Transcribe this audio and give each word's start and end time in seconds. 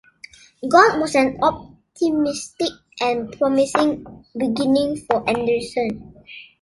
God 0.67 0.99
was 0.99 1.13
an 1.13 1.37
optimistic 1.43 2.71
and 2.99 3.31
promising 3.37 4.03
beginning 4.35 4.97
for 4.97 5.23
Andersen. 5.29 6.23